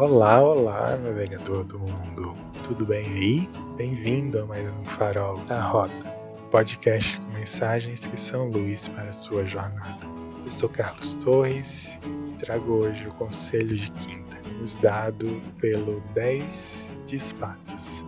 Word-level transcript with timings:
Olá, 0.00 0.40
olá, 0.40 0.96
navegador 0.96 1.62
do 1.62 1.78
mundo. 1.78 2.34
Tudo 2.64 2.86
bem 2.86 3.04
aí? 3.04 3.50
Bem-vindo 3.76 4.40
a 4.40 4.46
mais 4.46 4.66
um 4.74 4.82
Farol 4.82 5.36
da 5.40 5.60
Rota, 5.60 6.08
podcast 6.50 7.18
com 7.18 7.38
mensagens 7.38 8.06
que 8.06 8.16
são 8.16 8.48
luz 8.48 8.88
para 8.88 9.10
a 9.10 9.12
sua 9.12 9.44
jornada. 9.44 10.06
Eu 10.42 10.50
sou 10.50 10.70
Carlos 10.70 11.12
Torres 11.16 12.00
e 12.32 12.34
trago 12.36 12.76
hoje 12.76 13.08
o 13.08 13.12
conselho 13.12 13.76
de 13.76 13.90
quinta, 13.90 14.38
nos 14.58 14.74
dado 14.76 15.38
pelo 15.58 16.00
10 16.14 16.96
de 17.04 17.16
espadas. 17.16 18.02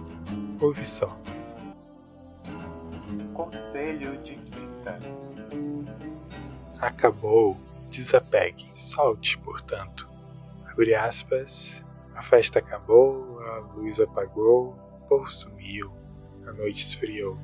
Ouve 0.62 0.86
só. 0.86 1.14
Conselho 3.34 4.16
de 4.22 4.36
quinta. 4.36 4.98
Acabou. 6.80 7.54
Desapegue. 7.90 8.66
Solte, 8.72 9.36
portanto. 9.36 10.11
Abre 10.72 10.94
aspas. 10.94 11.84
A 12.14 12.22
festa 12.22 12.58
acabou, 12.58 13.38
a 13.40 13.58
luz 13.74 14.00
apagou, 14.00 14.74
o 15.02 15.06
povo 15.06 15.30
sumiu, 15.30 15.92
a 16.46 16.52
noite 16.52 16.82
esfriou. 16.82 17.38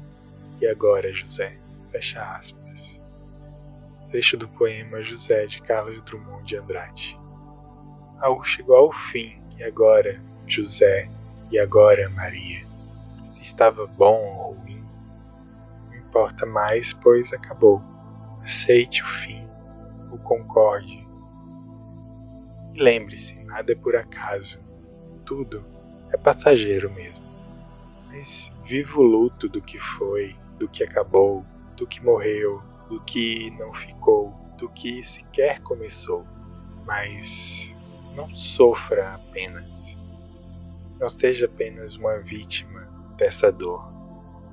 E 0.60 0.66
agora, 0.66 1.12
José? 1.12 1.58
Fecha 1.90 2.22
aspas. 2.22 3.02
Trecho 4.10 4.36
do 4.38 4.48
poema 4.48 5.02
José 5.02 5.44
de 5.44 5.60
Carlos 5.60 6.00
Drummond 6.02 6.44
de 6.44 6.56
Andrade. 6.56 7.20
Algo 8.18 8.42
chegou 8.44 8.76
ao 8.76 8.92
fim, 8.92 9.40
e 9.58 9.62
agora, 9.62 10.22
José, 10.46 11.10
e 11.50 11.58
agora, 11.58 12.08
Maria. 12.08 12.66
Se 13.24 13.42
estava 13.42 13.86
bom 13.86 14.22
ou 14.22 14.52
ruim, 14.54 14.84
não 15.86 15.96
importa 15.96 16.46
mais, 16.46 16.94
pois 16.94 17.32
acabou. 17.32 17.82
Aceite 18.42 19.02
o 19.02 19.06
fim, 19.06 19.46
o 20.10 20.18
concorde. 20.18 21.07
E 22.78 22.80
lembre-se, 22.80 23.34
nada 23.42 23.72
é 23.72 23.74
por 23.74 23.96
acaso, 23.96 24.60
tudo 25.26 25.64
é 26.12 26.16
passageiro 26.16 26.88
mesmo. 26.88 27.26
Mas 28.06 28.52
viva 28.62 29.00
o 29.00 29.02
luto 29.02 29.48
do 29.48 29.60
que 29.60 29.80
foi, 29.80 30.32
do 30.60 30.68
que 30.68 30.84
acabou, 30.84 31.44
do 31.76 31.88
que 31.88 32.00
morreu, 32.00 32.62
do 32.88 33.00
que 33.00 33.50
não 33.58 33.74
ficou, 33.74 34.32
do 34.56 34.68
que 34.68 35.02
sequer 35.02 35.58
começou. 35.58 36.24
Mas 36.86 37.74
não 38.14 38.32
sofra 38.32 39.14
apenas. 39.14 39.98
Não 41.00 41.08
seja 41.08 41.46
apenas 41.46 41.96
uma 41.96 42.20
vítima 42.20 42.88
dessa 43.16 43.50
dor, 43.50 43.92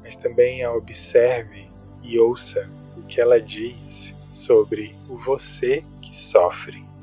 mas 0.02 0.16
também 0.16 0.64
a 0.64 0.74
observe 0.74 1.70
e 2.02 2.18
ouça 2.18 2.68
o 2.98 3.04
que 3.04 3.22
ela 3.22 3.40
diz 3.40 4.16
sobre 4.32 4.96
o 5.08 5.16
você 5.16 5.84
que 6.02 6.16
sofre. 6.16 6.95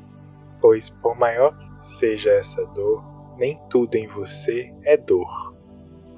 Pois, 0.62 0.88
por 0.88 1.18
maior 1.18 1.56
que 1.56 1.78
seja 1.78 2.30
essa 2.30 2.64
dor, 2.66 3.04
nem 3.36 3.60
tudo 3.68 3.96
em 3.96 4.06
você 4.06 4.72
é 4.84 4.96
dor. 4.96 5.52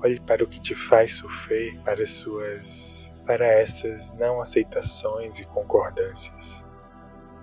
Olhe 0.03 0.21
para 0.21 0.45
o 0.45 0.47
que 0.47 0.61
te 0.61 0.75
faz 0.75 1.15
sofrer, 1.15 1.81
para 1.81 2.07
suas 2.07 3.11
para 3.25 3.47
essas 3.47 4.13
não 4.13 4.39
aceitações 4.39 5.41
e 5.41 5.47
concordâncias. 5.47 6.63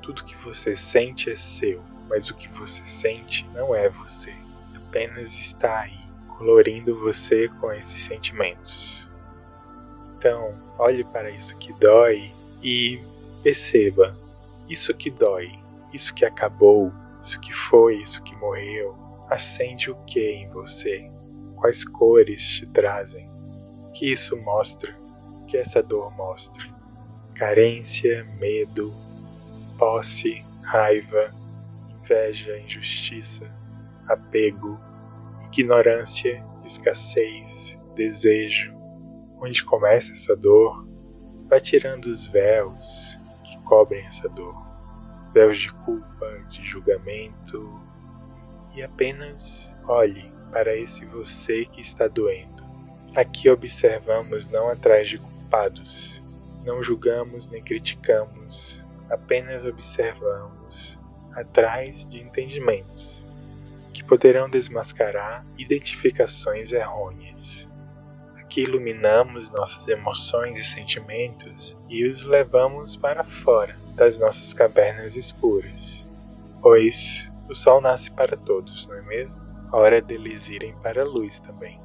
Tudo 0.03 0.23
que 0.23 0.35
você 0.37 0.75
sente 0.75 1.31
é 1.31 1.35
seu, 1.35 1.81
mas 2.07 2.29
o 2.29 2.35
que 2.35 2.47
você 2.47 2.85
sente 2.85 3.49
não 3.49 3.73
é 3.73 3.89
você. 3.89 4.31
Apenas 4.75 5.39
está 5.39 5.79
aí, 5.79 5.97
colorindo 6.37 6.95
você 6.99 7.47
com 7.47 7.73
esses 7.73 8.03
sentimentos. 8.03 9.09
Então, 10.15 10.55
olhe 10.77 11.03
para 11.03 11.31
isso 11.31 11.57
que 11.57 11.73
dói 11.73 12.31
e 12.61 13.03
perceba: 13.41 14.15
isso 14.69 14.93
que 14.93 15.09
dói, 15.09 15.51
isso 15.93 16.13
que 16.13 16.25
acabou, 16.25 16.91
isso 17.21 17.39
que 17.39 17.53
foi, 17.53 17.97
isso 17.97 18.21
que 18.23 18.35
morreu, 18.35 18.97
acende 19.29 19.91
o 19.91 19.95
que 20.03 20.31
em 20.31 20.49
você? 20.49 21.09
Quais 21.55 21.85
cores 21.85 22.43
te 22.43 22.65
trazem? 22.69 23.29
Que 23.93 24.11
isso 24.11 24.35
mostra? 24.37 24.95
Que 25.47 25.57
essa 25.57 25.81
dor 25.81 26.11
mostra? 26.15 26.63
Carência, 27.35 28.23
medo, 28.39 28.93
posse, 29.77 30.45
raiva, 30.63 31.33
inveja, 31.89 32.57
injustiça, 32.59 33.45
apego, 34.07 34.79
ignorância, 35.45 36.43
escassez, 36.63 37.77
desejo. 37.95 38.73
Onde 39.39 39.63
começa 39.63 40.11
essa 40.11 40.35
dor, 40.35 40.87
vai 41.47 41.59
tirando 41.59 42.05
os 42.05 42.27
véus 42.27 43.17
que 43.43 43.57
cobrem 43.63 44.05
essa 44.05 44.29
dor. 44.29 44.70
Véus 45.33 45.57
de 45.57 45.73
culpa, 45.73 46.43
de 46.49 46.63
julgamento, 46.63 47.81
e 48.75 48.83
apenas 48.83 49.75
olhe 49.87 50.31
para 50.51 50.75
esse 50.75 51.05
você 51.05 51.65
que 51.65 51.79
está 51.79 52.07
doendo. 52.07 52.63
Aqui 53.15 53.49
observamos 53.49 54.47
não 54.47 54.69
atrás 54.69 55.09
de 55.09 55.17
culpados, 55.17 56.21
não 56.65 56.81
julgamos 56.83 57.47
nem 57.47 57.63
criticamos, 57.63 58.85
apenas 59.09 59.65
observamos 59.65 60.99
atrás 61.33 62.05
de 62.05 62.21
entendimentos 62.21 63.27
que 63.93 64.03
poderão 64.03 64.49
desmascarar 64.49 65.45
identificações 65.57 66.71
errôneas. 66.71 67.69
Aqui 68.51 68.63
iluminamos 68.63 69.49
nossas 69.49 69.87
emoções 69.87 70.57
e 70.57 70.63
sentimentos 70.65 71.73
e 71.87 72.05
os 72.05 72.25
levamos 72.25 72.97
para 72.97 73.23
fora 73.23 73.77
das 73.95 74.19
nossas 74.19 74.53
cavernas 74.53 75.15
escuras, 75.15 76.05
pois 76.61 77.31
o 77.47 77.55
sol 77.55 77.79
nasce 77.79 78.11
para 78.11 78.35
todos, 78.35 78.85
não 78.87 78.95
é 78.95 79.01
mesmo? 79.03 79.39
Hora 79.71 80.01
deles 80.01 80.49
irem 80.49 80.75
para 80.83 81.01
a 81.01 81.05
luz 81.05 81.39
também. 81.39 81.79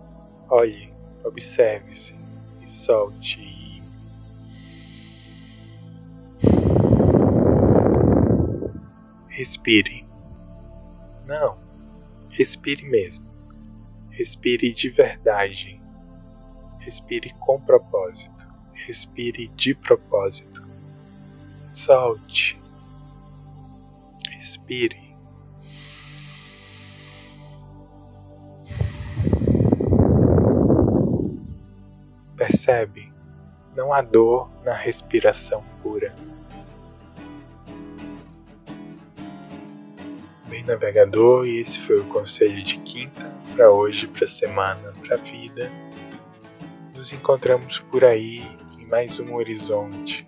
Olhe, 0.50 0.92
observe-se 1.22 2.16
e 2.60 2.68
solte. 2.68 3.80
Respire. 9.28 10.04
Não, 11.28 11.56
respire 12.28 12.82
mesmo. 12.82 13.24
Respire 14.10 14.72
de 14.72 14.90
verdade. 14.90 15.85
Respire 16.86 17.34
com 17.40 17.60
propósito. 17.60 18.46
Respire 18.72 19.48
de 19.48 19.74
propósito. 19.74 20.64
Solte. 21.64 22.56
Respire. 24.30 25.16
Percebe? 32.36 33.12
Não 33.74 33.92
há 33.92 34.00
dor 34.00 34.48
na 34.64 34.72
respiração 34.72 35.64
pura. 35.82 36.14
Bem, 40.48 40.62
navegador, 40.62 41.48
e 41.48 41.58
esse 41.58 41.80
foi 41.80 41.98
o 41.98 42.04
conselho 42.04 42.62
de 42.62 42.78
quinta 42.78 43.28
para 43.56 43.72
hoje, 43.72 44.06
para 44.06 44.24
semana, 44.28 44.94
para 45.00 45.16
vida. 45.16 45.68
Nos 46.96 47.12
encontramos 47.12 47.78
por 47.90 48.04
aí 48.04 48.42
em 48.78 48.86
mais 48.86 49.20
um 49.20 49.34
horizonte. 49.34 50.26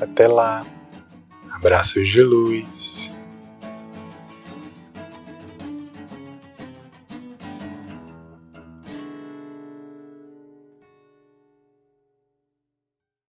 Até 0.00 0.26
lá. 0.26 0.66
Abraços 1.52 2.10
de 2.10 2.20
luz. 2.20 3.12